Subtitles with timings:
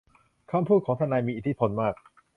[0.49, 1.95] คำพูดของทนายมีอิทธิพลมาก